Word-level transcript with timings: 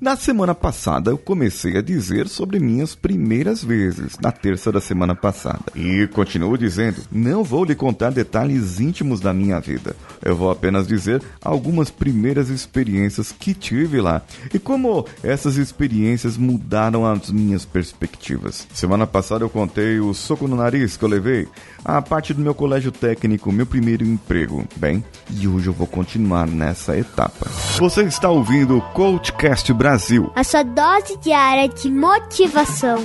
Na 0.00 0.16
semana 0.16 0.54
passada 0.54 1.10
eu 1.10 1.18
comecei 1.18 1.76
a 1.76 1.82
dizer 1.82 2.26
sobre 2.26 2.58
minhas 2.58 2.94
primeiras 2.94 3.62
vezes, 3.62 4.16
na 4.18 4.32
terça 4.32 4.72
da 4.72 4.80
semana 4.80 5.14
passada. 5.14 5.60
E 5.74 6.06
continuo 6.06 6.56
dizendo, 6.56 7.02
não 7.12 7.44
vou 7.44 7.66
lhe 7.66 7.74
contar 7.74 8.08
detalhes 8.08 8.80
íntimos 8.80 9.20
da 9.20 9.34
minha 9.34 9.60
vida. 9.60 9.94
Eu 10.24 10.34
vou 10.34 10.50
apenas 10.50 10.88
dizer 10.88 11.22
algumas 11.44 11.90
primeiras 11.90 12.48
experiências 12.48 13.30
que 13.30 13.52
tive 13.52 14.00
lá 14.00 14.22
e 14.54 14.58
como 14.58 15.04
essas 15.22 15.58
experiências 15.58 16.38
mudaram 16.38 17.04
as 17.04 17.30
minhas 17.30 17.66
perspectivas. 17.66 18.66
Semana 18.72 19.06
passada 19.06 19.44
eu 19.44 19.50
contei 19.50 20.00
o 20.00 20.14
soco 20.14 20.48
no 20.48 20.56
nariz 20.56 20.96
que 20.96 21.04
eu 21.04 21.10
levei, 21.10 21.46
a 21.84 22.00
parte 22.00 22.32
do 22.32 22.40
meu 22.40 22.54
colégio 22.54 22.90
técnico, 22.90 23.52
meu 23.52 23.66
primeiro 23.66 24.02
emprego. 24.02 24.66
Bem, 24.76 25.04
e 25.30 25.46
hoje 25.46 25.66
eu 25.66 25.74
vou 25.74 25.86
continuar 25.86 26.46
nessa 26.46 26.96
etapa. 26.96 27.50
Você 27.76 28.04
está 28.04 28.30
ouvindo 28.30 28.78
o 28.78 28.80
Coachcast 28.80 29.70
Brasil. 29.74 29.89
A 30.34 30.44
sua 30.44 30.62
dose 30.62 31.16
diária 31.18 31.68
de 31.68 31.90
motivação. 31.90 32.98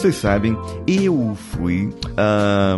vocês 0.00 0.16
sabem, 0.16 0.56
eu 0.86 1.36
fui 1.60 1.90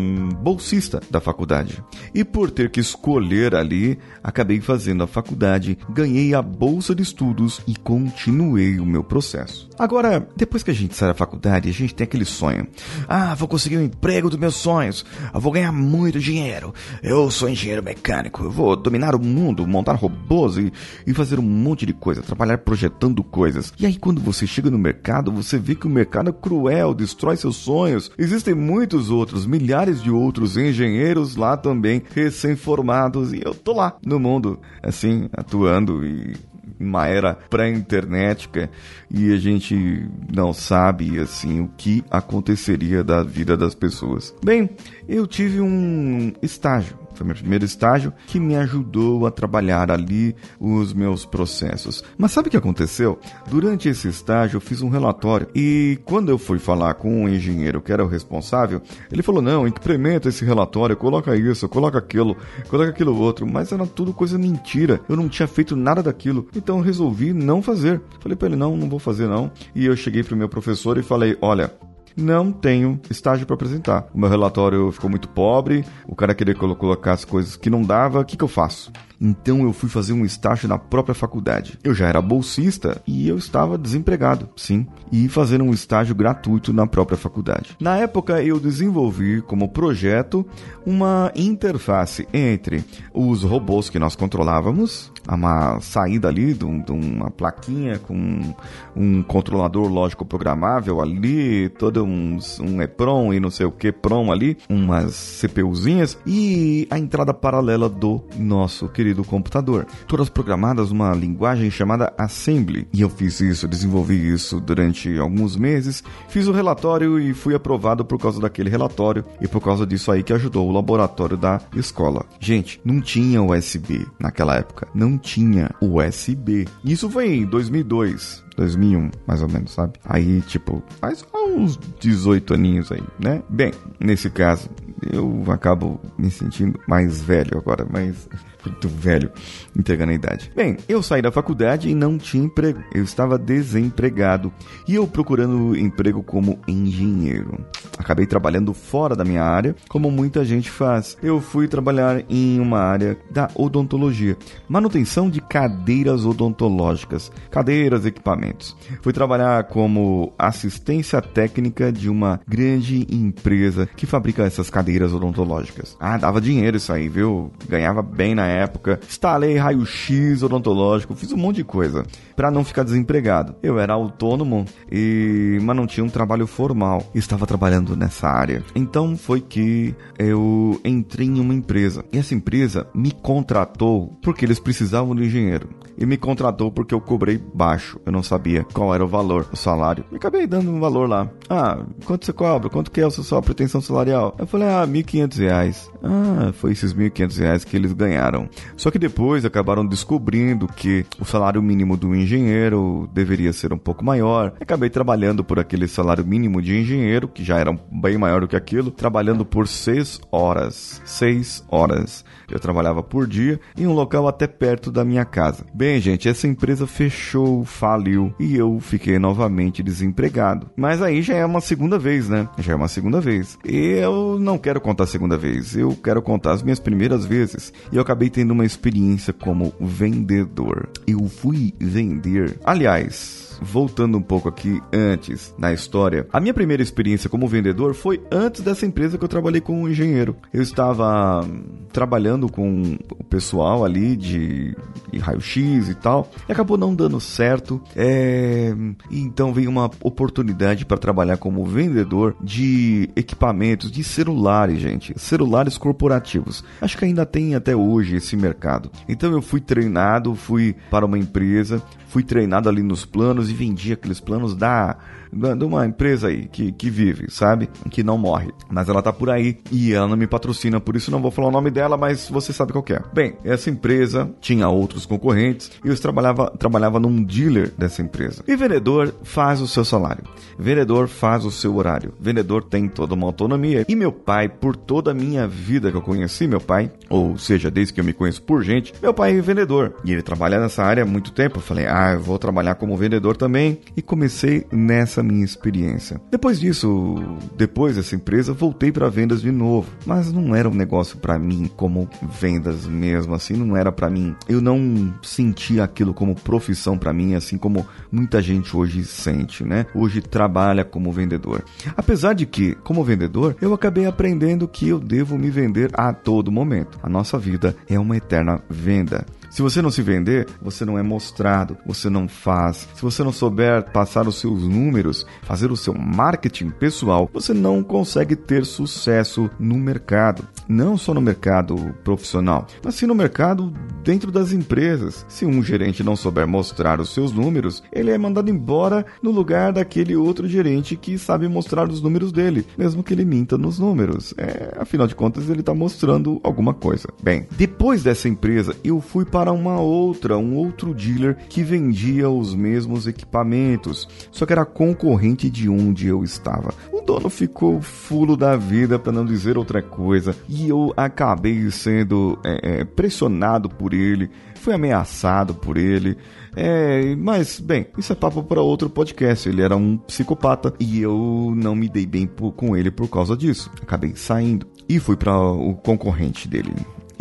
um, 0.01 0.29
bolsista 0.31 1.01
da 1.09 1.21
faculdade. 1.21 1.83
E 2.13 2.25
por 2.25 2.51
ter 2.51 2.69
que 2.69 2.81
escolher 2.81 3.55
ali, 3.55 3.97
acabei 4.23 4.61
fazendo 4.61 5.05
a 5.05 5.07
faculdade, 5.07 5.79
ganhei 5.89 6.35
a 6.35 6.43
bolsa 6.43 6.93
de 6.93 7.03
estudos 7.03 7.61
e 7.67 7.77
continuei 7.77 8.81
o 8.81 8.85
meu 8.85 9.05
processo. 9.05 9.71
Agora, 9.79 10.27
depois 10.37 10.63
que 10.63 10.71
a 10.71 10.75
gente 10.75 10.95
sai 10.95 11.09
da 11.09 11.15
faculdade, 11.15 11.69
a 11.69 11.73
gente 11.73 11.95
tem 11.95 12.05
aquele 12.05 12.25
sonho. 12.25 12.67
Ah, 13.09 13.35
vou 13.35 13.49
conseguir 13.49 13.77
o 13.77 13.81
um 13.81 13.85
emprego 13.85 14.29
dos 14.29 14.39
meus 14.39 14.57
sonhos. 14.57 15.05
Eu 15.33 15.41
vou 15.41 15.53
ganhar 15.53 15.73
muito 15.73 16.19
dinheiro. 16.19 16.75
Eu 17.03 17.31
sou 17.31 17.49
engenheiro 17.49 17.83
mecânico. 17.83 18.45
Eu 18.45 18.51
vou 18.51 18.77
dominar 18.77 19.15
o 19.15 19.21
mundo, 19.21 19.67
montar 19.67 19.95
robôs 19.95 20.57
e, 20.57 20.73
e 21.07 21.15
fazer 21.15 21.39
um 21.39 21.43
monte 21.43 21.87
de 21.87 21.93
coisa, 21.93 22.23
trabalhar 22.23 22.59
projetando 22.59 23.23
coisas. 23.25 23.73
E 23.79 23.87
aí, 23.87 23.97
quando 23.97 24.21
você 24.21 24.47
chega 24.47 24.71
no 24.71 24.79
mercado, 24.79 25.33
você 25.33 25.59
vê 25.59 25.75
que 25.75 25.87
o 25.87 25.91
mercado 25.91 26.31
é 26.31 26.33
cruel, 26.33 26.95
destrói 26.95 27.37
seus 27.37 27.57
sonhos. 27.57 28.11
Existem 28.19 28.55
muitos 28.73 29.11
outros, 29.11 29.45
milhares 29.45 30.03
de 30.03 30.11
outros 30.11 30.57
engenheiros 30.57 31.37
lá 31.37 31.59
também, 31.59 32.03
recém-formados, 32.15 33.31
e 33.31 33.43
eu 33.45 33.55
tô 33.55 33.75
lá 33.75 33.99
no 34.03 34.19
mundo, 34.19 34.59
assim, 34.83 35.29
atuando 35.37 36.03
e 36.07 36.35
uma 36.81 37.07
era 37.07 37.35
pré-internética 37.35 38.71
e 39.11 39.31
a 39.31 39.37
gente 39.37 40.09
não 40.35 40.55
sabe 40.55 41.19
assim 41.21 41.61
o 41.61 41.69
que 41.77 42.03
aconteceria 42.11 43.05
da 43.05 43.23
vida 43.23 43.59
das 43.59 43.75
pessoas. 43.75 44.35
Bem, 44.43 44.71
eu 45.07 45.27
tive 45.27 45.61
um 45.61 46.33
estágio 46.41 47.02
foi 47.15 47.27
meu 47.27 47.37
primeiro 47.37 47.65
estágio 47.65 48.13
que 48.27 48.41
me 48.41 48.57
ajudou 48.57 49.27
a 49.27 49.31
trabalhar 49.31 49.91
ali 49.91 50.35
os 50.59 50.93
meus 50.93 51.25
processos. 51.25 52.05
Mas 52.17 52.33
sabe 52.33 52.49
o 52.49 52.51
que 52.51 52.57
aconteceu? 52.57 53.19
Durante 53.49 53.89
esse 53.89 54.09
estágio 54.09 54.57
eu 54.57 54.61
fiz 54.61 54.83
um 54.83 54.89
relatório 54.89 55.49
e 55.55 55.99
quando 56.05 56.31
eu 56.31 56.39
fui 56.39 56.59
falar 56.59 56.95
com 56.95 57.25
o 57.25 57.29
engenheiro 57.29 57.81
que 57.81 57.93
era 57.93 58.05
o 58.05 58.09
responsável, 58.09 58.81
ele 59.11 59.23
falou: 59.23 59.43
"Não, 59.43 59.67
incrementa 59.67 60.29
esse 60.29 60.45
relatório, 60.45 60.97
coloca 60.97 61.37
isso, 61.37 61.69
coloca 61.69 61.99
aquilo, 61.99 62.37
coloca 62.69 62.91
aquilo 62.91 63.17
outro", 63.19 63.47
mas 63.47 63.73
era 63.73 63.87
tudo 63.87 64.13
coisa 64.13 64.39
mentira. 64.39 65.01
Eu 65.09 65.17
não 65.17 65.29
tinha 65.29 65.47
feito 65.47 65.77
nada 65.77 66.03
daquilo. 66.03 66.49
Então 66.55 66.79
eu 66.79 66.83
resolvi 66.83 67.33
não 67.33 67.63
fazer. 67.63 68.01
Falei 68.21 68.37
para 68.37 68.49
ele: 68.49 68.57
"Não, 68.57 68.77
não 68.77 68.89
vou 68.89 68.99
fazer 68.99 69.27
não". 69.27 69.51
E 69.75 69.87
eu 69.87 69.97
cheguei 69.97 70.23
pro 70.23 70.37
meu 70.37 70.49
professor 70.49 70.99
e 70.99 71.03
falei: 71.03 71.37
"Olha, 71.41 71.73
não 72.17 72.53
tenho 72.53 73.01
estágio 73.11 73.47
para 73.47 73.55
apresentar. 73.55 74.07
O 74.15 74.19
meu 74.19 74.29
relatório 74.29 74.91
ficou 74.93 75.11
muito 75.11 75.29
pobre, 75.29 75.85
o 76.07 76.15
cara 76.15 76.35
queria 76.35 76.55
que 76.55 76.63
eu 76.63 76.77
colocasse 76.77 77.27
coisas 77.27 77.57
que 77.57 77.71
não 77.71 77.83
dava, 77.83 78.21
o 78.21 78.25
que, 78.25 78.37
que 78.37 78.45
eu 78.45 78.49
faço? 78.49 78.93
Então 79.23 79.63
eu 79.63 79.73
fui 79.73 79.89
fazer 79.89 80.13
um 80.13 80.25
estágio 80.25 80.69
na 80.69 80.77
própria 80.77 81.15
faculdade. 81.15 81.79
Eu 81.85 81.95
já 81.95 82.09
era 82.09 82.21
bolsista 82.21 83.01
e 83.07 83.29
eu 83.29 83.39
estava 83.39 83.79
desempregado, 83.79 84.49
sim, 84.57 84.85
e 85.13 85.29
fazendo 85.29 85.63
um 85.63 85.73
estágio 85.73 86.13
gratuito 86.13 86.73
na 86.73 86.89
própria 86.89 87.17
faculdade. 87.17 87.77
Na 87.79 87.97
época 87.97 88.43
eu 88.43 88.59
desenvolvi 88.59 89.41
como 89.43 89.69
projeto 89.69 90.45
uma 90.85 91.31
interface 91.37 92.27
entre 92.33 92.85
os 93.15 93.45
robôs 93.45 93.89
que 93.89 93.99
nós 93.99 94.17
controlávamos, 94.17 95.13
uma 95.29 95.81
saída 95.81 96.27
ali 96.27 96.53
de, 96.53 96.65
uma 96.65 97.31
plaquinha 97.31 98.01
com 98.01 98.55
um 98.97 99.23
controlador 99.23 99.89
lógico 99.89 100.25
programável 100.25 101.01
ali, 101.01 101.69
todo 101.69 102.05
um, 102.05 102.39
um 102.61 102.83
EPROM 102.83 103.33
e 103.33 103.39
não 103.39 103.51
sei 103.51 103.67
o 103.67 103.71
que 103.71 103.93
PROM 103.93 104.33
ali, 104.33 104.57
umas 104.69 105.15
CPUzinhas 105.41 106.19
e 106.27 106.89
a 106.91 106.99
entrada 106.99 107.33
paralela 107.33 107.89
do 107.89 108.21
nosso 108.37 108.89
querido 108.89 109.12
do 109.15 109.25
computador, 109.25 109.87
todas 110.07 110.29
programadas 110.29 110.91
numa 110.91 111.13
linguagem 111.15 111.71
chamada 111.71 112.13
Assembly. 112.19 112.87
E 112.93 113.01
eu 113.01 113.09
fiz 113.09 113.41
isso, 113.41 113.69
desenvolvi 113.69 114.33
isso 114.33 114.61
durante 114.61 115.19
alguns 115.19 115.57
meses, 115.57 116.03
fiz 116.29 116.47
o 116.47 116.53
relatório 116.53 117.19
e 117.19 117.35
fui 117.35 117.55
aprovado 117.55 118.05
por 118.05 118.19
causa 118.19 118.41
daquele 118.41 118.71
relatório 118.71 119.25
e 119.41 119.49
por 119.49 119.61
causa 119.61 119.87
disso 119.87 120.11
aí 120.11 120.23
que 120.23 120.33
ajudou 120.33 120.69
o 120.69 120.73
laboratório 120.73 121.37
da 121.37 121.61
escola. 121.75 122.25
Gente, 122.41 122.81
não 122.85 123.01
tinha 123.01 123.43
USB 123.43 124.07
naquela 124.19 124.57
época, 124.57 124.89
não 124.95 125.19
tinha 125.19 125.71
USB. 125.81 126.67
Isso 126.85 127.09
foi 127.09 127.37
em 127.37 127.47
2002. 127.47 128.43
2001, 128.57 129.11
mais 129.27 129.43
ou 129.43 129.49
menos, 129.49 129.73
sabe? 129.73 129.95
Aí, 130.05 130.41
tipo, 130.43 130.83
faz 131.01 131.25
uns 131.35 131.79
18 132.01 132.55
aninhos 132.55 132.93
aí, 132.93 133.03
né? 133.19 133.43
Bem, 133.49 133.73
nesse 133.99 134.31
caso, 134.31 134.69
eu 135.11 135.45
acabo 135.49 136.01
me 136.19 136.31
sentindo 136.31 136.79
mais 136.87 137.21
velho 137.21 137.59
agora, 137.59 137.87
mas 137.91 138.29
muito 138.65 138.89
velho, 138.89 139.31
entregando 139.77 140.13
a 140.13 140.15
idade. 140.15 140.53
Bem, 140.55 140.77
eu 140.89 141.03
saí 141.03 141.21
da 141.21 141.33
faculdade 141.33 141.89
e 141.89 141.95
não 141.95 142.19
tinha 142.19 142.45
emprego. 142.45 142.83
Eu 142.95 143.03
estava 143.03 143.39
desempregado 143.39 144.53
e 144.87 144.95
eu 144.95 145.07
procurando 145.07 145.77
emprego 145.77 146.23
como 146.23 146.59
engenheiro. 146.67 147.59
Acabei 147.99 148.27
trabalhando 148.27 148.73
fora 148.73 149.17
da 149.17 149.25
minha 149.25 149.43
área, 149.43 149.75
como 149.89 150.11
muita 150.11 150.45
gente 150.45 150.71
faz. 150.71 151.17
Eu 151.23 151.41
fui 151.41 151.67
trabalhar 151.67 152.25
em 152.29 152.61
uma 152.61 152.79
área 152.79 153.19
da 153.31 153.49
odontologia, 153.55 154.37
manutenção 154.69 155.29
de 155.29 155.41
cadeiras 155.41 156.25
odontológicas, 156.25 157.33
cadeiras, 157.51 158.07
equipamentos. 158.07 158.77
Fui 159.01 159.13
trabalhar 159.13 159.65
como 159.65 160.33
assistência 160.39 161.21
técnica 161.21 161.91
de 161.93 162.09
uma 162.09 162.41
grande 162.47 163.07
empresa 163.11 163.89
que 163.97 164.07
fabrica 164.07 164.45
essas 164.45 164.71
cadeiras 164.71 164.92
odontológicas. 165.01 165.97
Ah, 165.99 166.17
dava 166.17 166.41
dinheiro 166.41 166.77
isso 166.77 166.93
aí, 166.93 167.09
viu? 167.09 167.51
Ganhava 167.69 168.03
bem 168.03 168.35
na 168.35 168.47
época, 168.47 169.01
instalei 169.09 169.57
raio-x 169.57 170.43
odontológico, 170.43 171.15
fiz 171.15 171.33
um 171.33 171.37
monte 171.37 171.57
de 171.57 171.65
coisa 171.65 172.05
para 172.37 172.51
não 172.51 172.65
ficar 172.65 172.83
desempregado. 172.83 173.55
Eu 173.63 173.79
era 173.79 173.93
autônomo 173.93 174.65
e 174.91 175.59
mas 175.63 175.77
não 175.77 175.87
tinha 175.87 176.05
um 176.05 176.09
trabalho 176.09 176.47
formal, 176.47 177.03
estava 177.15 177.47
trabalhando 177.47 177.97
nessa 177.97 178.29
área. 178.29 178.63
Então 178.75 179.17
foi 179.17 179.41
que 179.41 179.95
eu 180.19 180.81
entrei 180.85 181.27
em 181.27 181.41
uma 181.41 181.55
empresa. 181.55 182.05
E 182.13 182.19
essa 182.19 182.35
empresa 182.35 182.87
me 182.95 183.11
contratou 183.11 184.19
porque 184.23 184.45
eles 184.45 184.59
precisavam 184.59 185.15
de 185.15 185.25
engenheiro. 185.25 185.69
E 185.97 186.07
me 186.07 186.17
contratou 186.17 186.71
porque 186.71 186.95
eu 186.95 187.01
cobrei 187.01 187.39
baixo. 187.39 188.01
Eu 188.05 188.13
não 188.13 188.23
sabia 188.23 188.65
qual 188.73 188.95
era 188.95 189.05
o 189.05 189.09
valor, 189.09 189.47
o 189.53 189.57
salário. 189.57 190.05
E 190.11 190.17
acabei 190.17 190.47
dando 190.47 190.71
um 190.71 190.81
valor 190.81 191.09
lá. 191.09 191.29
Ah, 191.49 191.79
quanto 192.05 192.25
você 192.25 192.33
cobra? 192.33 192.71
Quanto 192.71 192.91
que 192.91 193.01
é 193.01 193.05
a 193.05 193.11
sua 193.11 193.43
pretensão 193.43 193.81
salarial? 193.81 194.35
Eu 194.39 194.47
falei, 194.47 194.69
ah, 194.73 194.87
1.500 194.87 195.39
reais. 195.39 195.91
Ah, 196.03 196.53
foi 196.53 196.73
esses 196.73 196.93
1.500 196.95 197.39
reais 197.39 197.65
que 197.65 197.77
eles 197.77 197.93
ganharam. 197.93 198.49
Só 198.77 198.91
que 198.91 198.99
depois 198.99 199.45
acabaram 199.45 199.87
descobrindo 199.87 200.67
que 200.67 201.05
o 201.21 201.25
salário 201.25 201.63
mínimo 201.63 201.97
do 201.97 202.15
engenheiro 202.15 203.09
deveria 203.13 203.53
ser 203.53 203.73
um 203.73 203.79
pouco 203.79 204.05
maior. 204.05 204.55
Acabei 204.61 204.91
trabalhando 204.91 205.45
por 205.45 205.59
aquele 205.59 205.87
salário 205.87 206.25
mínimo 206.25 206.61
de 206.61 206.77
engenheiro, 206.77 207.29
que 207.29 207.45
já 207.45 207.59
era 207.59 207.77
bem 207.91 208.19
maior 208.19 208.41
do 208.41 208.49
que 208.49 208.57
aquilo, 208.57 208.91
trabalhando 208.91 209.45
por 209.45 209.69
seis 209.69 210.21
horas. 210.31 211.01
Seis 211.05 211.65
horas. 211.69 212.25
Eu 212.51 212.61
trabalhava 212.61 213.03
por 213.03 213.27
dia 213.27 213.59
em 213.77 213.87
um 213.87 213.95
local 213.95 214.29
até 214.29 214.47
perto 214.47 214.91
da 214.91 215.05
minha 215.05 215.25
casa. 215.25 215.65
Bem, 215.73 215.99
gente, 216.01 216.29
essa 216.29 216.47
empresa 216.47 216.87
fechou, 216.87 217.65
faliu 217.65 218.35
e 218.39 218.57
eu 218.57 218.79
fiquei 218.81 219.19
novamente 219.19 219.83
desempregado. 219.83 220.71
Mas 220.77 221.01
aí 221.01 221.23
já 221.23 221.35
é 221.35 221.47
uma 221.47 221.61
segunda 221.61 221.99
vez, 221.99 222.29
né? 222.29 222.49
Já 222.59 222.73
é 222.73 222.77
uma 222.77 222.89
segunda 222.89 223.21
vez. 223.21 223.59
E 223.65 223.77
eu 223.77 224.39
não 224.39 224.59
quero 224.63 224.81
contar 224.81 225.05
a 225.05 225.09
segunda 225.09 225.37
vez, 225.37 225.77
eu 225.77 225.95
quero 225.97 226.23
contar 226.23 226.53
as 226.53 226.63
minhas 226.63 226.79
primeiras 226.79 227.27
vezes. 227.27 227.73
E 227.91 227.97
eu 227.97 228.03
acabei 228.03 228.31
tendo 228.31 228.53
uma 228.53 228.65
experiência 228.65 229.33
como 229.33 229.75
vendedor. 229.81 230.89
Eu 231.07 231.29
fui 231.29 231.75
vender. 231.79 232.59
Aliás, 232.65 233.59
voltando 233.61 234.17
um 234.17 234.23
pouco 234.23 234.49
aqui 234.49 234.81
antes 234.93 235.53
na 235.59 235.73
história, 235.73 236.27
a 236.33 236.41
minha 236.41 236.55
primeira 236.55 236.83
experiência 236.83 237.29
como 237.29 237.49
vendedor 237.49 237.93
foi 237.95 238.23
antes 238.31 238.63
dessa 238.63 238.87
empresa 238.87 239.19
que 239.19 239.25
eu 239.25 239.29
trabalhei 239.29 239.61
como 239.61 239.89
engenheiro. 239.89 240.37
Eu 240.53 240.63
estava 240.63 241.47
trabalhando 241.93 242.51
com 242.51 242.97
o 243.19 243.25
pessoal 243.25 243.85
ali 243.85 244.17
de, 244.17 244.75
de 245.13 245.19
raio-x 245.19 245.89
e 245.89 245.95
tal, 245.95 246.31
e 246.49 246.53
acabou 246.53 246.77
não 246.77 246.95
dando 246.95 247.21
certo. 247.21 247.81
É, 247.95 248.75
então 249.11 249.53
veio 249.53 249.71
uma 249.71 249.91
oportunidade 250.01 250.85
para 250.85 250.99
trabalhar 250.99 251.37
como 251.37 251.65
vendedor 251.65 252.35
de 252.43 253.11
equipamentos 253.15 253.91
de 253.91 254.03
celulares, 254.03 254.81
gente, 254.81 255.13
celulares 255.19 255.77
corporativos. 255.79 256.65
Acho 256.81 256.97
que 256.97 257.05
ainda 257.05 257.27
tem 257.27 257.55
até 257.55 257.77
hoje 257.77 258.17
esse 258.17 258.37
mercado. 258.37 258.91
Então 259.09 259.33
eu 259.33 259.43
fui 259.43 259.61
treinado, 259.61 260.35
fui 260.35 260.75
para 260.91 261.07
uma 261.07 261.19
empresa, 261.19 261.83
fui 262.09 262.23
treinado 262.23 262.69
ali 262.69 262.83
nos 262.83 263.05
planos 263.05 263.51
e 263.51 263.55
vendi 263.55 263.93
aqueles 263.93 264.21
planos 264.21 264.55
da 264.55 264.97
de 265.33 265.65
uma 265.65 265.87
empresa 265.87 266.29
aí 266.29 266.47
que, 266.47 266.73
que 266.73 266.91
vive, 266.91 267.31
sabe? 267.31 267.69
Que 267.91 268.03
não 268.03 268.19
morre. 268.19 268.53
Mas 268.71 268.89
ela 268.89 269.01
tá 269.01 269.11
por 269.11 269.31
aí 269.31 269.59
e 269.71 269.93
ela 269.93 270.07
não 270.07 270.17
me 270.17 270.27
patrocina, 270.27 270.79
por 270.79 270.95
isso 270.95 271.11
não 271.11 271.23
vou 271.23 271.31
falar 271.31 271.49
o 271.49 271.53
nome 271.53 271.71
dela, 271.71 271.82
mas 271.97 272.29
você 272.29 272.53
sabe 272.53 272.73
qual 272.73 272.85
é. 272.91 273.03
Bem, 273.13 273.35
essa 273.45 273.71
empresa 273.71 274.31
tinha 274.41 274.69
outros 274.69 275.07
concorrentes 275.07 275.71
e 275.85 275.89
eu 275.89 275.99
trabalhava, 275.99 276.51
trabalhava 276.51 276.99
num 276.99 277.23
dealer 277.23 277.73
dessa 277.77 278.03
empresa. 278.03 278.43
E 278.47 278.57
vendedor 278.57 279.15
faz 279.23 279.61
o 279.61 279.69
seu 279.69 279.85
salário. 279.85 280.25
Vendedor 280.59 281.09
faz 281.09 281.45
o 281.45 281.51
seu 281.51 281.77
horário. 281.77 282.13
Vendedor 282.21 282.65
tem 282.65 282.89
toda 282.89 283.15
uma 283.15 283.27
autonomia. 283.27 283.85
E 283.89 283.95
meu 283.95 284.13
pai, 284.13 284.49
por 284.49 284.77
toda 284.77 285.11
a 285.11 285.15
minha 285.15 285.47
vida 285.47 285.91
que 285.91 285.97
eu 285.97 286.03
conheci 286.03 286.47
meu 286.47 286.61
pai, 286.61 286.91
ou 287.09 287.37
seja, 287.39 287.71
desde 287.71 287.93
que 287.93 288.01
eu 288.01 288.05
me 288.05 288.13
conheço 288.13 288.43
por 288.43 288.63
gente, 288.63 288.93
meu 289.01 289.15
pai 289.15 289.37
é 289.37 289.41
vendedor. 289.41 289.95
E 290.05 290.13
ele 290.13 290.23
trabalha 290.23 290.61
nessa 290.61 290.83
área 290.83 291.03
há 291.03 291.07
muito 291.07 291.33
tempo. 291.33 291.59
Eu 291.59 291.63
falei, 291.63 291.87
ah, 291.87 292.13
eu 292.15 292.21
vou 292.21 292.39
trabalhar 292.39 292.75
como 292.75 292.97
vendedor 292.97 293.37
também. 293.37 293.81
E 293.97 294.03
comecei 294.03 294.67
nessa 294.71 295.23
minha 295.23 295.45
experiência. 295.45 296.21
Depois 296.31 296.59
disso, 296.61 297.17
depois 297.57 297.97
dessa 297.97 298.15
empresa, 298.15 298.53
voltei 298.53 298.93
para 298.93 299.09
vendas 299.09 299.43
de 299.43 299.51
novo, 299.51 299.91
mas 300.07 300.33
não 300.33 300.55
era 300.55 300.69
um 300.69 300.75
negócio 300.75 301.19
para 301.19 301.39
mim 301.39 301.71
como 301.77 302.09
vendas 302.41 302.87
mesmo 302.87 303.35
assim, 303.35 303.55
não 303.55 303.77
era 303.77 303.91
para 303.91 304.11
mim. 304.11 304.35
Eu 304.49 304.61
não 304.61 305.13
sentia 305.23 305.85
aquilo 305.85 306.15
como 306.15 306.35
profissão 306.35 306.97
para 306.97 307.13
mim, 307.13 307.35
assim 307.35 307.59
como 307.59 307.87
muita 308.11 308.41
gente 308.41 308.77
hoje 308.77 309.05
sente, 309.05 309.65
né? 309.65 309.87
Hoje 309.95 310.21
trabalha 310.21 310.85
como 310.85 311.13
vendedor. 311.13 311.65
Apesar 311.97 312.35
de 312.35 312.47
que, 312.47 312.75
como 312.77 313.05
vendedor, 313.05 313.57
eu 313.61 313.75
acabei 313.75 314.07
aprendendo 314.07 314.69
que 314.69 314.89
eu 314.89 314.99
devo 314.99 315.39
me 315.39 315.51
vender 315.51 315.91
a 315.95 316.13
todo 316.13 316.53
momento. 316.53 316.99
A 317.03 317.09
nossa 317.09 317.39
vida 317.39 317.77
é 317.89 317.99
uma 317.99 318.17
eterna 318.17 318.61
venda. 318.69 319.25
Se 319.53 319.61
você 319.61 319.83
não 319.83 319.91
se 319.91 320.01
vender, 320.01 320.49
você 320.63 320.83
não 320.83 320.99
é 320.99 321.03
mostrado, 321.03 321.77
você 321.85 322.09
não 322.09 322.27
faz. 322.27 322.89
Se 322.95 323.03
você 323.03 323.23
não 323.23 323.31
souber 323.31 323.93
passar 323.93 324.27
os 324.27 324.37
seus 324.37 324.63
números, 324.63 325.27
fazer 325.43 325.71
o 325.71 325.77
seu 325.77 325.93
marketing 325.93 326.71
pessoal, 326.71 327.29
você 327.31 327.53
não 327.53 327.83
consegue 327.83 328.35
ter 328.35 328.65
sucesso 328.65 329.51
no 329.61 329.77
mercado. 329.77 330.49
Não 330.67 330.97
só 330.97 331.13
no 331.13 331.21
mercado 331.21 331.77
profissional, 332.03 332.67
mas 332.83 332.95
sim 332.95 333.05
no 333.05 333.15
mercado 333.15 333.71
dentro 334.03 334.33
das 334.33 334.53
empresas. 334.53 335.27
Se 335.29 335.45
um 335.45 335.63
gerente 335.63 336.03
não 336.03 336.17
souber 336.17 336.49
mostrar 336.49 336.99
os 336.99 337.13
seus 337.13 337.31
números, 337.31 337.83
ele 337.93 338.11
é 338.11 338.17
mandado 338.17 338.51
embora 338.51 339.05
no 339.23 339.31
lugar 339.31 339.71
daquele 339.75 340.17
outro 340.17 340.49
gerente 340.49 340.97
que 340.97 341.19
sabe 341.19 341.47
mostrar 341.47 341.91
os 341.91 342.01
números 342.01 342.33
dele, 342.33 342.67
mesmo 342.79 343.03
que 343.03 343.13
ele 343.13 343.27
minta 343.27 343.59
nos 343.59 343.79
números. 343.79 344.33
É, 344.39 344.79
afinal 344.79 345.07
de 345.07 345.15
contas, 345.15 345.51
ele 345.51 345.61
está 345.61 345.75
mostrando 345.75 346.41
alguma 346.43 346.73
coisa. 346.73 347.07
Bem, 347.23 347.47
depois 347.51 348.03
dessa 348.03 348.31
empresa, 348.31 348.75
eu 348.83 348.99
fui 348.99 349.27
para 349.27 349.42
para 349.43 349.51
uma 349.51 349.81
outra, 349.81 350.39
um 350.39 350.55
outro 350.55 350.95
dealer 350.95 351.37
que 351.49 351.65
vendia 351.65 352.31
os 352.31 352.55
mesmos 352.55 353.09
equipamentos, 353.09 354.09
só 354.31 354.47
que 354.47 354.53
era 354.53 354.65
concorrente 354.65 355.51
de 355.51 355.69
onde 355.69 356.07
eu 356.07 356.23
estava. 356.23 356.73
O 356.93 357.01
dono 357.01 357.29
ficou 357.29 357.81
fulo 357.81 358.37
da 358.37 358.55
vida, 358.55 359.01
para 359.01 359.11
não 359.11 359.27
dizer 359.27 359.59
outra 359.59 359.83
coisa, 359.83 360.37
e 360.49 360.69
eu 360.69 360.95
acabei 360.97 361.69
sendo 361.73 362.39
é, 362.45 362.83
é, 362.83 362.85
pressionado 362.85 363.69
por 363.69 363.93
ele, 363.93 364.31
fui 364.55 364.73
ameaçado 364.73 365.57
por 365.57 365.77
ele. 365.77 366.17
É, 366.55 367.17
mas, 367.17 367.59
bem, 367.59 367.89
isso 367.99 368.13
é 368.13 368.15
papo 368.15 368.45
para 368.45 368.63
outro 368.63 368.89
podcast. 368.89 369.49
Ele 369.49 369.61
era 369.61 369.77
um 369.77 369.97
psicopata 369.97 370.73
e 370.79 371.01
eu 371.01 371.53
não 371.57 371.75
me 371.75 371.89
dei 371.89 372.07
bem 372.07 372.29
por, 372.29 372.53
com 372.53 372.77
ele 372.77 372.93
por 372.93 373.09
causa 373.09 373.37
disso. 373.37 373.73
Acabei 373.83 374.15
saindo 374.15 374.69
e 374.89 375.01
fui 375.01 375.17
para 375.17 375.37
o 375.37 375.75
concorrente 375.75 376.47
dele. 376.47 376.73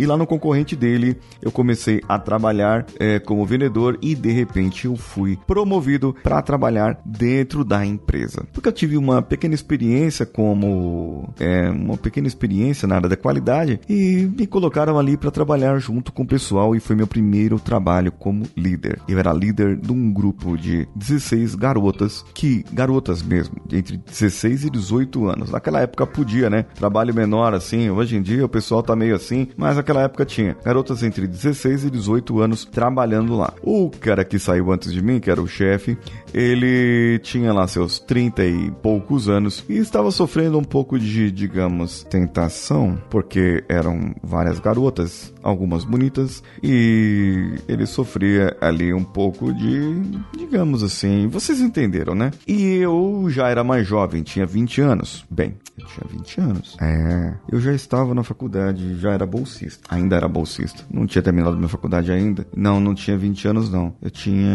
E 0.01 0.05
lá 0.07 0.17
no 0.17 0.25
concorrente 0.25 0.75
dele, 0.75 1.15
eu 1.43 1.51
comecei 1.51 2.01
a 2.09 2.17
trabalhar 2.17 2.87
é, 2.99 3.19
como 3.19 3.45
vendedor 3.45 3.99
e 4.01 4.15
de 4.15 4.31
repente 4.31 4.85
eu 4.85 4.95
fui 4.95 5.37
promovido 5.45 6.15
para 6.23 6.41
trabalhar 6.41 6.99
dentro 7.05 7.63
da 7.63 7.85
empresa. 7.85 8.43
Porque 8.51 8.67
eu 8.67 8.73
tive 8.73 8.97
uma 8.97 9.21
pequena 9.21 9.53
experiência 9.53 10.25
como 10.25 11.31
é, 11.39 11.69
uma 11.69 11.97
pequena 11.97 12.25
experiência 12.25 12.87
na 12.87 12.95
área 12.95 13.09
da 13.09 13.15
qualidade 13.15 13.79
e 13.87 14.27
me 14.35 14.47
colocaram 14.47 14.97
ali 14.97 15.15
para 15.15 15.29
trabalhar 15.29 15.77
junto 15.77 16.11
com 16.11 16.23
o 16.23 16.27
pessoal 16.27 16.75
e 16.75 16.79
foi 16.79 16.95
meu 16.95 17.05
primeiro 17.05 17.59
trabalho 17.59 18.11
como 18.11 18.47
líder. 18.57 18.99
Eu 19.07 19.19
era 19.19 19.31
líder 19.31 19.75
de 19.75 19.91
um 19.91 20.11
grupo 20.11 20.57
de 20.57 20.87
16 20.95 21.53
garotas, 21.53 22.25
que 22.33 22.65
garotas 22.73 23.21
mesmo, 23.21 23.57
entre 23.71 23.97
16 23.97 24.65
e 24.65 24.69
18 24.71 25.27
anos. 25.27 25.51
Naquela 25.51 25.79
época 25.79 26.07
podia, 26.07 26.49
né? 26.49 26.63
Trabalho 26.73 27.13
menor 27.13 27.53
assim. 27.53 27.91
Hoje 27.91 28.15
em 28.15 28.21
dia 28.23 28.43
o 28.43 28.49
pessoal 28.49 28.81
tá 28.81 28.95
meio 28.95 29.15
assim, 29.15 29.47
mas 29.55 29.77
naquela 29.91 30.03
época 30.03 30.25
tinha 30.25 30.55
garotas 30.63 31.03
entre 31.03 31.27
16 31.27 31.85
e 31.85 31.89
18 31.89 32.39
anos 32.39 32.65
trabalhando 32.65 33.35
lá. 33.35 33.53
O 33.61 33.89
cara 33.89 34.23
que 34.23 34.39
saiu 34.39 34.71
antes 34.71 34.91
de 34.91 35.01
mim, 35.03 35.19
que 35.19 35.29
era 35.29 35.41
o 35.41 35.47
chefe, 35.47 35.97
ele 36.33 37.19
tinha 37.19 37.51
lá 37.51 37.67
seus 37.67 37.99
30 37.99 38.45
e 38.45 38.71
poucos 38.71 39.27
anos 39.27 39.63
e 39.67 39.77
estava 39.77 40.09
sofrendo 40.11 40.57
um 40.57 40.63
pouco 40.63 40.97
de, 40.97 41.29
digamos, 41.29 42.03
tentação, 42.03 42.97
porque 43.09 43.63
eram 43.67 44.15
várias 44.23 44.59
garotas, 44.59 45.33
algumas 45.43 45.83
bonitas, 45.83 46.41
e 46.63 47.55
ele 47.67 47.85
sofria 47.85 48.55
ali 48.61 48.93
um 48.93 49.03
pouco 49.03 49.53
de, 49.53 50.01
digamos 50.37 50.83
assim, 50.83 51.27
vocês 51.27 51.59
entenderam, 51.59 52.15
né? 52.15 52.31
E 52.47 52.75
eu 52.75 53.25
já 53.29 53.49
era 53.49 53.63
mais 53.63 53.85
jovem, 53.85 54.23
tinha 54.23 54.45
20 54.45 54.81
anos. 54.81 55.25
Bem, 55.29 55.57
eu 55.77 55.85
tinha 55.85 56.07
20 56.09 56.41
anos. 56.41 56.77
É, 56.79 57.33
eu 57.51 57.59
já 57.59 57.73
estava 57.73 58.13
na 58.13 58.23
faculdade, 58.23 58.97
já 58.97 59.11
era 59.11 59.25
bolsista. 59.25 59.80
Ainda 59.89 60.15
era 60.15 60.27
bolsista. 60.27 60.83
Não 60.89 61.05
tinha 61.05 61.21
terminado 61.21 61.57
minha 61.57 61.67
faculdade 61.67 62.11
ainda. 62.11 62.47
Não, 62.55 62.79
não 62.79 62.95
tinha 62.95 63.17
20 63.17 63.47
anos, 63.47 63.71
não. 63.71 63.93
Eu 64.01 64.09
tinha. 64.09 64.49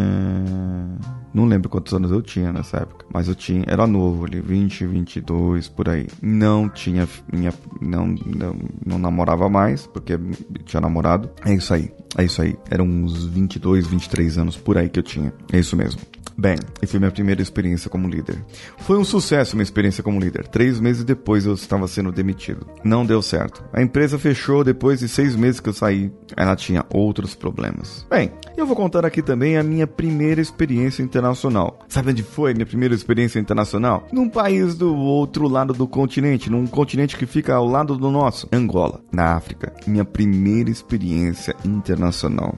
Não 1.34 1.44
lembro 1.44 1.68
quantos 1.68 1.92
anos 1.92 2.10
eu 2.10 2.22
tinha 2.22 2.52
nessa 2.52 2.78
época. 2.78 3.04
Mas 3.12 3.28
eu 3.28 3.34
tinha. 3.34 3.64
Era 3.66 3.86
novo 3.86 4.24
ali, 4.24 4.40
20, 4.40 4.86
22, 4.86 5.68
por 5.68 5.88
aí. 5.88 6.06
Não 6.22 6.68
tinha. 6.68 7.06
Minha, 7.30 7.52
não, 7.80 8.06
não, 8.06 8.56
não 8.84 8.98
namorava 8.98 9.48
mais, 9.48 9.86
porque 9.86 10.18
tinha 10.64 10.80
namorado. 10.80 11.30
É 11.44 11.52
isso 11.52 11.74
aí. 11.74 11.92
É 12.16 12.24
isso 12.24 12.40
aí. 12.42 12.56
Eram 12.70 12.86
uns 12.86 13.24
22, 13.26 13.86
23 13.86 14.38
anos 14.38 14.56
por 14.56 14.78
aí 14.78 14.88
que 14.88 14.98
eu 14.98 15.02
tinha. 15.02 15.32
É 15.52 15.58
isso 15.58 15.76
mesmo. 15.76 16.00
Bem, 16.38 16.58
e 16.82 16.86
foi 16.86 17.00
minha 17.00 17.10
primeira 17.10 17.40
experiência 17.40 17.88
como 17.88 18.06
líder. 18.06 18.36
Foi 18.78 18.98
um 18.98 19.04
sucesso 19.04 19.56
minha 19.56 19.62
experiência 19.62 20.02
como 20.02 20.20
líder. 20.20 20.46
Três 20.48 20.78
meses 20.78 21.02
depois 21.02 21.46
eu 21.46 21.54
estava 21.54 21.88
sendo 21.88 22.12
demitido. 22.12 22.66
Não 22.84 23.06
deu 23.06 23.22
certo. 23.22 23.64
A 23.72 23.80
empresa 23.80 24.18
fechou 24.18 24.62
depois 24.62 25.00
de 25.00 25.08
seis 25.08 25.34
meses 25.34 25.60
que 25.60 25.68
eu 25.70 25.72
saí. 25.72 26.12
Ela 26.36 26.54
tinha 26.54 26.84
outros 26.92 27.34
problemas. 27.34 28.06
Bem, 28.10 28.30
eu 28.54 28.66
vou 28.66 28.76
contar 28.76 29.06
aqui 29.06 29.22
também 29.22 29.56
a 29.56 29.62
minha 29.62 29.86
primeira 29.86 30.40
experiência 30.40 31.02
internacional. 31.02 31.78
Sabe 31.88 32.10
onde 32.10 32.22
foi 32.22 32.52
minha 32.52 32.66
primeira 32.66 32.94
experiência 32.94 33.38
internacional? 33.38 34.06
Num 34.12 34.28
país 34.28 34.74
do 34.74 34.94
outro 34.94 35.48
lado 35.48 35.72
do 35.72 35.88
continente, 35.88 36.50
num 36.50 36.66
continente 36.66 37.16
que 37.16 37.24
fica 37.24 37.54
ao 37.54 37.66
lado 37.66 37.96
do 37.96 38.10
nosso, 38.10 38.46
Angola, 38.52 39.00
na 39.10 39.34
África. 39.36 39.72
Minha 39.86 40.04
primeira 40.04 40.68
experiência 40.68 41.56
internacional. 41.64 42.05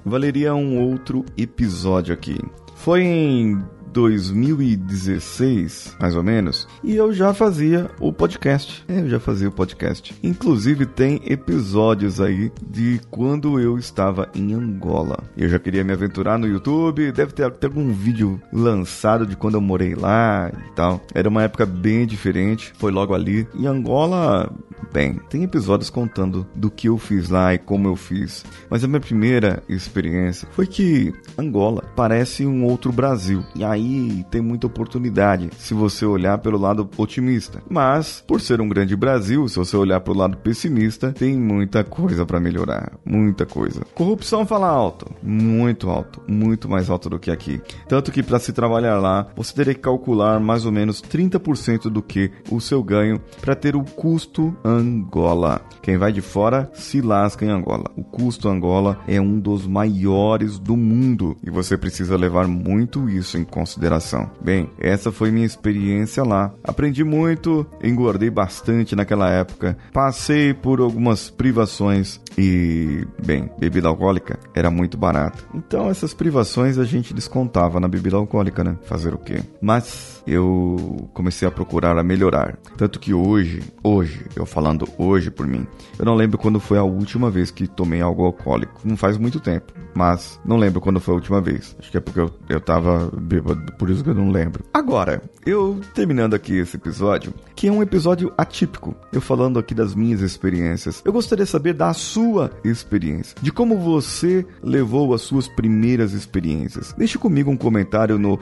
Valeria 0.05 0.55
um 0.55 0.78
outro 0.78 1.25
episódio 1.37 2.14
aqui. 2.14 2.38
Foi 2.75 3.02
em 3.02 3.61
2016, 3.93 5.97
mais 6.00 6.14
ou 6.14 6.23
menos, 6.23 6.69
e 6.85 6.95
eu 6.95 7.12
já 7.12 7.35
fazia 7.35 7.90
o 8.00 8.12
podcast. 8.12 8.85
Eu 8.88 9.09
já 9.09 9.19
fazia 9.19 9.49
o 9.49 9.52
podcast. 9.52 10.14
Inclusive 10.23 10.87
tem 10.87 11.21
episódios 11.25 12.21
aí 12.21 12.52
de 12.69 13.00
quando 13.11 13.59
eu 13.59 13.76
estava 13.78 14.28
em 14.35 14.52
Angola. 14.55 15.19
Eu 15.37 15.49
já 15.49 15.59
queria 15.59 15.83
me 15.83 15.93
aventurar 15.93 16.38
no 16.38 16.47
YouTube, 16.47 17.11
deve 17.12 17.33
ter 17.33 17.45
até 17.45 17.67
algum 17.67 17.93
vídeo 17.93 18.40
lançado 18.52 19.26
de 19.26 19.37
quando 19.37 19.55
eu 19.55 19.61
morei 19.61 19.95
lá 19.95 20.52
e 20.52 20.75
tal. 20.75 21.00
Era 21.14 21.28
uma 21.28 21.43
época 21.43 21.67
bem 21.67 22.07
diferente, 22.07 22.73
foi 22.78 22.93
logo 22.93 23.14
ali. 23.14 23.49
Em 23.55 23.67
Angola, 23.67 24.52
bem, 24.92 25.21
tem 25.28 25.42
episódios 25.42 25.90
contando 25.90 26.47
do 26.54 26.71
que 26.71 26.88
eu 26.88 26.99
fiz 26.99 27.28
lá 27.28 27.54
e 27.54 27.59
como 27.59 27.88
eu 27.88 27.97
fiz. 27.97 28.45
Mas 28.71 28.85
a 28.85 28.88
minha 28.88 29.00
primeira 29.00 29.62
experiência 29.68 30.49
foi 30.52 30.66
que 30.66 31.12
Angola 31.37 31.85
parece 31.95 32.47
um 32.47 32.64
outro 32.64 32.92
Brasil. 32.92 33.45
E 33.54 33.64
aí 33.64 34.25
tem 34.30 34.40
muita 34.40 34.66
oportunidade 34.66 35.50
se 35.59 35.75
você 35.75 36.04
olhar 36.04 36.38
pelo 36.38 36.59
lado 36.59 36.88
otimista. 36.97 37.62
Mas, 37.68 38.23
por 38.26 38.40
ser 38.40 38.61
um 38.61 38.68
grande 38.68 38.97
Brasil, 38.97 39.47
se 39.49 39.57
você 39.57 39.76
olhar 39.76 40.00
pelo 40.00 40.18
lado 40.18 40.37
pessimista, 40.38 41.12
tem 41.12 41.37
muita 41.37 41.85
coisa 41.85 42.25
para 42.26 42.40
melhorar. 42.40 42.92
Muita 43.04 43.47
coisa. 43.47 43.83
Corrupção 43.95 44.47
fala 44.47 44.68
alto. 44.68 45.11
Muito 45.23 45.88
alto. 45.88 46.21
Muito 46.26 46.68
mais 46.68 46.90
alto 46.90 47.09
do 47.11 47.18
que 47.18 47.30
aqui. 47.30 47.61
Tanto 47.88 48.12
que 48.12 48.23
para 48.23 48.38
se 48.38 48.52
trabalhar 48.52 48.99
lá, 48.99 49.28
você 49.37 49.54
teria 49.54 49.75
que 49.75 49.80
calcular 49.80 50.40
mais 50.40 50.64
ou 50.64 50.73
menos 50.73 51.02
30% 51.02 51.90
do 51.90 52.02
que 52.02 52.30
o 52.50 52.61
seu 52.61 52.83
ganho 52.83 53.21
para 53.40 53.54
ter 53.54 53.76
o 53.76 53.85
custo 53.85 54.57
Angola. 54.79 55.61
Quem 55.83 55.97
vai 55.97 56.13
de 56.13 56.21
fora 56.21 56.71
se 56.73 57.01
lasca 57.01 57.45
em 57.45 57.51
Angola. 57.51 57.91
O 57.97 58.05
custo 58.05 58.49
Angola 58.49 59.01
é 59.07 59.21
um 59.21 59.39
dos 59.39 59.67
maiores 59.67 60.59
do 60.59 60.77
mundo 60.77 61.37
e 61.43 61.51
você 61.51 61.77
precisa 61.77 62.17
levar 62.17 62.47
muito 62.47 63.09
isso 63.09 63.37
em 63.37 63.45
consideração. 63.45 64.31
Bem, 64.41 64.71
essa 64.79 65.11
foi 65.11 65.31
minha 65.31 65.47
experiência 65.47 66.23
lá. 66.23 66.53
Aprendi 66.63 67.05
muito, 67.05 67.67
engordei 67.83 68.31
bastante 68.31 68.95
naquela 68.95 69.29
época, 69.29 69.77
passei 69.93 70.55
por 70.55 70.81
algumas 70.81 71.31
privações 71.31 72.21
e, 72.37 73.07
bem, 73.25 73.51
bebida 73.59 73.89
alcoólica 73.89 74.39
era 74.55 74.71
muito 74.71 74.97
barata. 74.97 75.43
Então 75.55 75.89
essas 75.89 76.13
privações 76.13 76.79
a 76.79 76.85
gente 76.85 77.15
descontava 77.15 77.81
na 77.81 77.89
bebida 77.89 78.17
alcoólica, 78.17 78.63
né? 78.63 78.77
Fazer 78.83 79.15
o 79.15 79.19
quê? 79.19 79.43
Mas 79.61 80.23
eu 80.27 81.09
comecei 81.15 81.47
a 81.49 81.51
procurar 81.51 81.97
a 81.99 82.03
melhorar. 82.03 82.59
Tanto 82.77 83.01
que 83.01 83.15
hoje, 83.15 83.63
hoje, 83.83 84.27
eu 84.37 84.45
falando 84.45 84.89
hoje 84.99 85.31
por 85.31 85.47
mim, 85.47 85.67
eu 85.99 86.05
não 86.05 86.15
lembro 86.15 86.39
quando 86.39 86.61
foi 86.61 86.79
a 86.79 86.83
última 86.83 87.31
vez 87.31 87.51
que 87.51 87.67
tomei 87.67 88.01
algo 88.01 88.25
alcoólico. 88.25 88.81
Não 88.85 88.97
faz 88.97 89.17
muito 89.17 89.41
tempo, 89.41 89.73
mas 89.95 90.39
não 90.45 90.57
lembro 90.57 90.81
quando 90.81 91.01
foi 91.01 91.15
a 91.15 91.17
última 91.17 91.41
vez. 91.41 91.77
Acho 91.79 91.91
que 91.91 91.97
é 91.97 92.01
porque 92.01 92.21
eu, 92.21 92.31
eu 92.49 92.61
tava 92.61 93.11
bêbado, 93.17 93.73
por 93.73 93.91
isso 93.91 94.05
que 94.05 94.11
eu 94.11 94.15
não 94.15 94.31
lembro. 94.31 94.65
Agora, 94.73 95.23
eu 95.47 95.81
terminando 95.95 96.35
aqui 96.35 96.59
esse 96.59 96.77
episódio, 96.77 97.33
que 97.55 97.69
é 97.69 97.73
um 97.73 97.83
episódio 97.83 98.33
atípico, 98.37 98.95
eu 99.13 99.21
falando 99.21 99.59
aqui 99.59 99.75
das 99.75 99.95
minhas 99.95 100.21
experiências, 100.21 101.03
eu 101.05 101.13
gostaria 101.13 101.45
de 101.45 101.51
saber 101.51 101.73
da 101.73 101.93
sua 101.95 102.28
experiência, 102.65 103.37
de 103.41 103.51
como 103.51 103.79
você 103.79 104.45
levou 104.63 105.15
as 105.15 105.23
suas 105.23 105.49
primeiras 105.49 106.13
experiências. 106.13 106.95
Deixe 106.97 107.19
comigo 107.19 107.51
um 107.51 107.57
comentário 107.57 108.19
no 108.19 108.39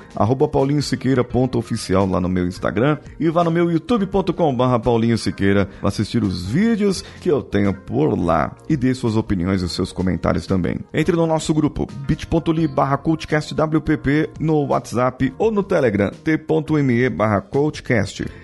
paulinhosiqueira.oficial 0.49 2.07
lá 2.07 2.21
no 2.21 2.29
meu 2.29 2.47
Instagram 2.47 2.99
e 3.19 3.29
vá 3.29 3.45
no 3.45 3.51
meu 3.51 3.71
youtube.com 3.71 4.55
barra 4.55 4.79
Paulinho 4.79 5.19
Siqueira 5.19 5.69
assistir 5.83 6.23
os 6.23 6.47
vídeos 6.47 7.05
que 7.21 7.31
eu 7.31 7.43
tenho 7.43 7.73
por 7.73 8.19
lá 8.19 8.57
e 8.69 8.77
dê 8.77 8.95
suas 8.95 9.17
opiniões 9.17 9.63
e 9.63 9.69
seus 9.69 9.93
comentários 9.93 10.47
também. 10.47 10.79
Entre 10.93 11.15
no 11.15 11.27
nosso 11.27 11.55
grupo 11.55 11.87
bit.ly 12.07 12.67
barra 12.69 13.01
no 14.41 14.67
WhatsApp 14.67 15.33
ou 15.39 15.51
no 15.51 15.63
Telegram 15.63 16.11
t.me 16.11 17.09
barra. 17.11 17.45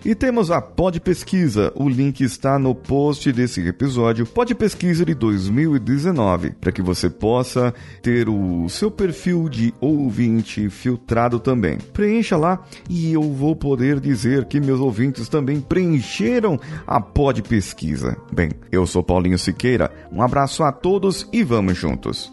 E 0.04 0.14
temos 0.14 0.50
a 0.50 0.60
Pod 0.60 1.00
Pesquisa, 1.00 1.72
o 1.74 1.88
link 1.88 2.20
está 2.20 2.58
no 2.58 2.74
post 2.74 3.30
desse 3.32 3.66
episódio, 3.66 4.26
Pod 4.26 4.54
Pesquisa 4.54 5.04
de 5.04 5.14
2019, 5.22 6.50
para 6.60 6.72
que 6.72 6.82
você 6.82 7.08
possa 7.08 7.72
ter 8.02 8.28
o 8.28 8.68
seu 8.68 8.90
perfil 8.90 9.48
de 9.48 9.72
ouvinte 9.80 10.68
filtrado 10.68 11.38
também. 11.38 11.78
Preencha 11.92 12.36
lá 12.36 12.64
e 12.90 13.12
eu 13.12 13.22
vou 13.22 13.54
poder 13.54 14.00
dizer 14.00 14.46
que 14.46 14.60
meus 14.60 14.80
ouvintes 14.80 15.28
também 15.28 15.60
preencheram 15.60 16.58
a 16.84 17.00
Pod 17.00 17.40
Pesquisa. 17.42 18.16
Bem, 18.32 18.50
eu 18.72 18.84
sou 18.84 19.00
Paulinho 19.00 19.38
Siqueira, 19.38 19.92
um 20.10 20.20
abraço 20.20 20.64
a 20.64 20.72
todos 20.72 21.28
e 21.32 21.44
vamos 21.44 21.78
juntos. 21.78 22.32